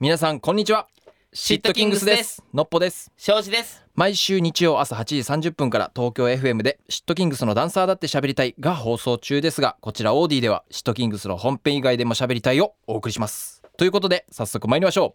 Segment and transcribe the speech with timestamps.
[0.00, 0.86] 皆さんこんにちは。
[1.32, 2.40] シットキングスです。
[2.54, 3.10] のっぽです。
[3.16, 3.84] 庄司です。
[3.96, 13.60] 毎週日曜朝8時30分から東京 FM でシットキングスのダンサーだって喋りたいが放送中ですがこちらオーディではシットキングスの本編以外でも喋りたいをお送りします。
[13.76, 15.14] ということで早速参りましょ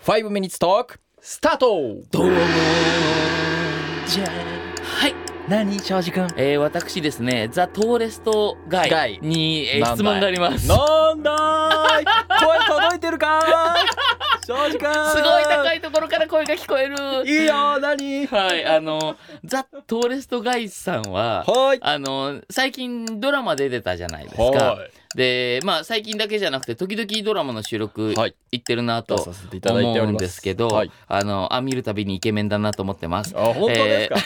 [0.00, 0.02] う。
[0.04, 1.66] 5 minutes talk スタート。
[2.12, 2.36] どうも
[4.06, 5.14] じゃはい、
[5.48, 6.28] 何庄司くん？
[6.36, 9.16] えー、私ですねザ・トーレストガガイ。
[9.16, 10.60] イに、えー質問があります。
[10.66, 12.04] すなんだーい？
[12.44, 14.11] 声届いてるかーい？
[14.44, 14.72] すごい
[15.44, 16.96] 高いところから声が聞こえる。
[17.26, 18.26] いいよ何？
[18.26, 21.78] はいあのザ・トーレストガイさんははい。
[21.80, 24.42] あの最近ドラマ出てたじゃないですか。
[24.42, 24.90] はい。
[25.16, 28.34] でまあ最近だけじゃなくて時々ドラマの収録はい。
[28.50, 30.02] 行ってるなと出させていただいております。
[30.02, 30.90] 思うんですけど、はい。
[31.06, 33.34] あのあ見るたびにイケメンだなと思ってます。
[33.36, 34.16] あ本当ですか、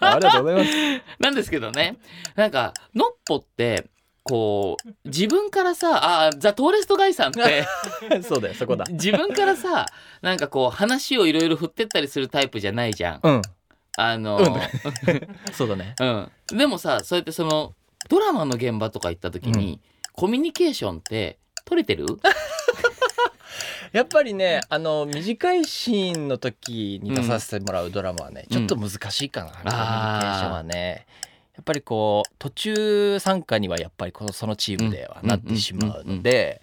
[0.00, 1.02] ありがとうございます。
[1.20, 1.98] なんですけどね。
[2.34, 3.86] なんかのっぽって
[4.28, 7.64] こう自分からさあザ・トーレストガイさんって
[8.22, 8.84] そうだよそこだ。
[8.90, 9.86] 自分からさ
[10.20, 13.20] なんかこう話をいろいろ振ってったりするタイプじゃないじゃん。
[13.22, 13.42] うん。
[13.98, 14.38] あの、
[15.52, 15.94] そうだね。
[16.00, 16.58] うん。
[16.58, 17.74] でもさそうやってその
[18.08, 19.80] ドラマの現場とか行った時に、
[20.12, 22.06] コミュニケーションって取れてる？
[23.92, 31.06] やっぱりねあの短いシーンの時に出させてもらうドラマはね、うんちょっと難しいかな、コミュニケーションはね
[31.56, 36.60] やっぱりこう途中参加にはやっぱりこのそのチームではなってしまうので、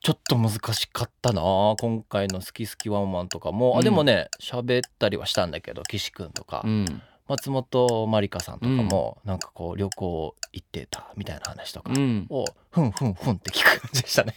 [0.00, 1.42] ちょっと難しかったな
[1.80, 3.78] 今回の「好き好きワンワン」とかも、うん。
[3.80, 7.02] あでもね喋ったりはしたんだけど岸君とか、うん。
[7.26, 14.34] 松本まりかさんとかも、なんかこう旅行行ってたみたいな話とかうん、をふんふんふんって聞く感じでしたね。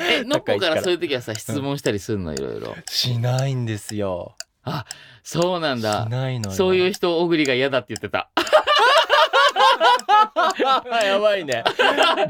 [0.00, 2.34] えのっぽ高い位置からそういう時はさ質問したりするの？
[2.34, 4.34] いろいろしないんですよ。
[5.22, 6.06] そうなんだ。
[6.06, 6.56] しないのよ。
[6.56, 8.30] そういう人小栗が嫌だって言ってた
[11.04, 11.64] やばいね。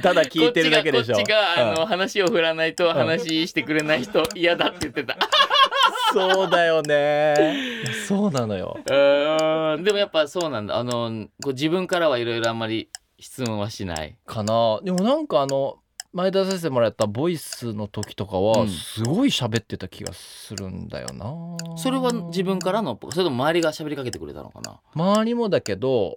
[0.02, 1.16] ただ聞いてるだけでしょ。
[1.16, 1.86] こっちがこっちが、あのうん。
[1.86, 5.16] 話を振らないと話してくれない人嫌だって言ってた。
[6.12, 7.84] そうだよね。
[8.08, 8.76] そうなのよ。
[8.84, 9.84] うーん。
[9.84, 10.76] でもやっぱそうなんだ。
[10.76, 14.16] あのこう自分からはいろいろあんまり質問はしない。
[14.26, 14.80] かな。
[14.82, 15.76] でもなんかあの
[16.12, 18.68] 前出させてもらったボイスの時とかうはん。
[18.68, 21.32] すごい喋ってた気がするんだよな、
[21.76, 24.80] それは自分からのそれとも周りが喋りかけてくれたのかな？
[24.94, 26.14] 周りもだけど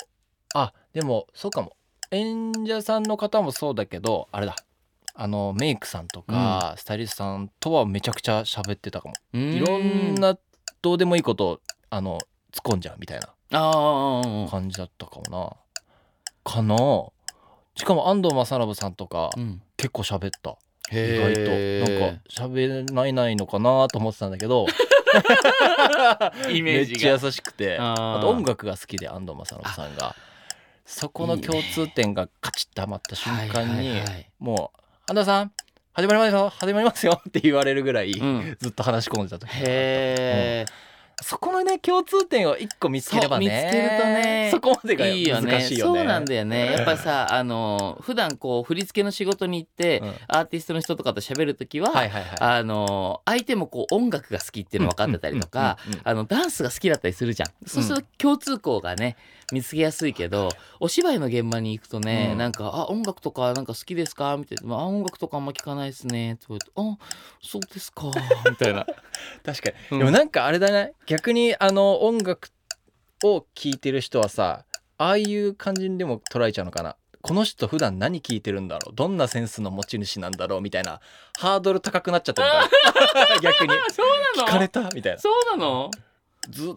[0.55, 1.73] あでもそうかも
[2.13, 4.55] 演者さんの方もそうだけどあれだ。
[5.15, 9.39] あのメイクさんとか、スタイリストさんとはめちゃくちゃ喋ってたかも。
[9.39, 10.37] いいろんな
[10.81, 11.59] どうでもいいことを
[11.91, 12.17] あの
[12.51, 13.27] 突っ込んじゃうみたいな
[14.49, 15.55] 感じだったかもな。
[16.43, 16.75] かな。
[17.75, 19.61] しかも安藤正信さんとかうん。
[19.77, 20.57] 結構喋った。
[20.91, 22.01] 意へ外と。
[22.01, 24.65] なんか喋らないのかなと思ってたんだけど。
[26.51, 27.11] イメージが。
[27.11, 27.77] めっちゃ優しくて。
[27.79, 28.17] あー。
[28.17, 30.15] あと音楽が好きで安藤正信さんが
[30.85, 34.01] そこの共通点がカチッとはまった瞬間はいに
[34.39, 34.79] もう
[35.09, 35.51] 「安藤さん
[35.93, 38.57] 始まりますよ始まりますよ」って言われるぐらいうん。
[38.59, 40.65] ずっと話し込んでた時へえ、
[41.21, 43.45] そこのね共通点を一個見つければね。
[43.45, 44.49] 見つけるとね。
[44.51, 45.51] そこまでがいいよね。
[45.51, 45.99] 難しいよね。
[45.99, 46.73] そうなんだよね。
[46.73, 50.13] やっぱさあの普段こう振り付けの仕事に行って、うん。
[50.27, 51.91] アーティストの人とかと喋る時は、
[52.39, 57.49] あの相手もこう音楽が好きっていうの分かってたりとかダンスが好きだったりするじゃん。
[57.65, 59.15] そうすると共通項がね
[59.53, 60.49] 見つけやすいけど
[60.79, 62.37] お芝居の現場に行くとね、うん。
[62.37, 66.97] なんか「あ音楽とかなんか好きですか?」みたいな「あ音楽とかあんま聞かないですね」って言われて「あ
[67.41, 68.07] そうですか」
[68.49, 68.85] みたいな。
[69.45, 69.99] 確かに、うん。
[69.99, 70.93] でもなんかあれだね。
[71.05, 72.49] 逆にあの音楽
[73.23, 74.65] を聴いてる人はさ
[74.97, 76.97] ああいう感じにでも捉えちゃうのかな。
[77.21, 78.95] この人普段何聴いてるんだろう？
[78.95, 80.61] どんなセンスの持ち主なんだろう？
[80.61, 80.99] みたいな。
[81.39, 82.53] ハードル高くなっちゃってるか
[83.33, 83.39] ら。
[83.39, 83.73] 逆に。
[83.93, 84.47] そうなの？
[84.49, 84.89] 聞かれた？
[84.89, 85.19] みたいな。
[85.19, 85.89] そうなの？
[86.49, 86.73] ずっ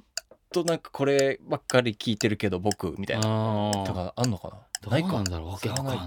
[0.53, 4.55] となんかこればっかり聞いてるけど僕みたいなあとかあんのかな？
[4.83, 5.49] どうなんだろう？
[5.49, 5.97] わけわかんない。
[5.97, 6.03] わ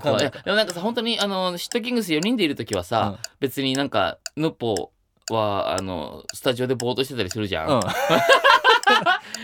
[0.00, 0.30] かんない。
[0.30, 4.92] でもなんかさ本当にあのシットキングス4人でいる時はさ、別になんかヌッポ
[5.30, 7.68] はあのスタジオでぼーっとしてたりするじゃん。
[7.68, 7.82] うん、う ん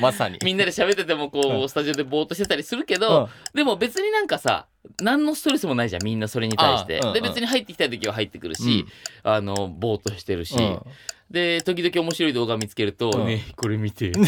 [0.01, 0.39] まさに。
[0.43, 1.69] みんなで喋っててもこう、うん。
[1.69, 4.67] スタジオでぼーっとしてたりするけど、でも別になんかさ
[5.01, 7.01] 何のストレスもないじゃんみんなそれに対して。
[7.03, 7.09] あうん。
[7.09, 7.15] うん。
[7.15, 8.87] で別に入ってきたい時は入ってくるし、
[9.23, 10.83] あのぼーっとしてるし、うん
[11.33, 13.27] で時々面白い動画見つけると「うん。
[13.27, 14.13] ねこれ見て」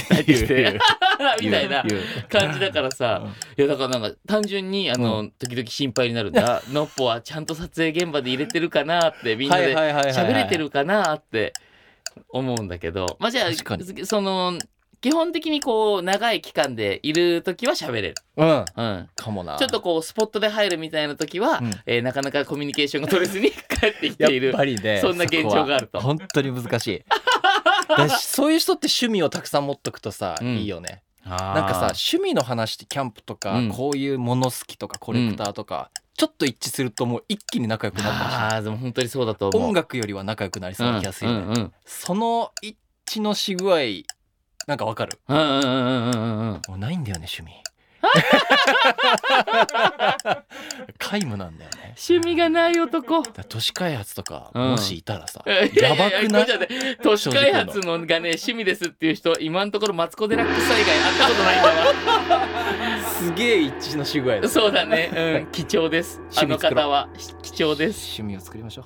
[1.41, 1.85] みたいな
[2.31, 6.63] 感じだからさ、いやだからなんか単純にあの、時々心配になるんだ。
[6.71, 11.53] のっぽはちゃんと撮影現場で入れてるかなって みんなで喋れてるかなって
[12.31, 13.17] 思うんだけど。
[13.21, 14.59] まあじゃあその
[15.05, 18.65] 基本的にこう長い期間でいる時は喋れる、うん。
[18.75, 19.59] うん、かもな。
[19.59, 21.71] ちょっとこうスポットで入るみたいな時は、うん。
[21.85, 24.49] えーなかなかコミュニケーションが取れずに帰ってきやている。
[24.49, 26.01] っぱりねそんな現状があると。
[26.01, 27.05] そこは本当に難しい。
[27.87, 30.57] だしそういう人って趣味をたくさん持っとくとさ、うん。
[30.57, 31.03] いいよね。
[31.27, 33.69] ななんかさ趣味の話ってキャンプとか、うん。
[33.69, 38.47] こういうもの好きとかコレクターとか、ちょっと一致するともう一気に仲良くなるかもしれない。
[38.53, 39.69] ああでも本当にそうだと思う。
[39.69, 41.73] 音楽よりは仲良くなりそうな気がするよね、うんうんうん。
[41.85, 43.77] その一致のし具合
[44.67, 45.19] なんかわかる。
[45.29, 45.69] うんうんうんうんうん
[46.11, 46.15] う
[46.55, 47.53] んもうないんだよね趣味。
[50.99, 51.95] 皆無なんだよね。
[52.09, 53.23] 趣味がない男。
[53.23, 54.63] だから都市開発とか、うん。
[54.73, 56.45] もしいたらさややばくない？
[56.45, 56.69] これじゃね
[57.03, 61.69] 都市開発のがね趣味ですっていう人今のところマツコ・デラックス以外会ったことないんだ
[62.37, 62.47] わ。
[63.09, 66.21] すげえ一致のし具合だそうだね、うん、貴重です。
[66.37, 67.09] あの方は。
[67.43, 68.21] 貴重です。
[68.21, 68.85] 趣味を作りましょう